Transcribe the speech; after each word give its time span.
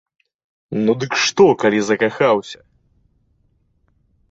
Ну, 0.87 0.91
дык 1.03 1.11
што, 1.25 1.43
калі 1.65 1.79
закахаўся? 1.91 2.59